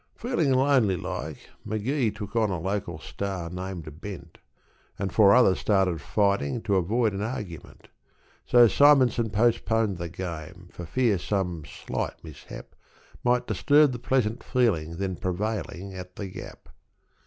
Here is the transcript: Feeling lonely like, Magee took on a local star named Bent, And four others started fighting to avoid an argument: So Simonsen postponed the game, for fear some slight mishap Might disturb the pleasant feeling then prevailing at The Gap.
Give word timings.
Feeling 0.15 0.51
lonely 0.53 0.97
like, 0.97 1.47
Magee 1.63 2.09
took 2.09 2.35
on 2.35 2.49
a 2.49 2.59
local 2.59 2.97
star 2.97 3.51
named 3.51 4.01
Bent, 4.01 4.39
And 4.97 5.13
four 5.13 5.31
others 5.31 5.59
started 5.59 6.01
fighting 6.01 6.63
to 6.63 6.75
avoid 6.77 7.13
an 7.13 7.21
argument: 7.21 7.87
So 8.43 8.67
Simonsen 8.67 9.29
postponed 9.29 9.99
the 9.99 10.09
game, 10.09 10.69
for 10.71 10.87
fear 10.87 11.19
some 11.19 11.65
slight 11.65 12.15
mishap 12.23 12.73
Might 13.23 13.45
disturb 13.45 13.91
the 13.91 13.99
pleasant 13.99 14.43
feeling 14.43 14.97
then 14.97 15.17
prevailing 15.17 15.93
at 15.93 16.15
The 16.15 16.25
Gap. 16.29 16.69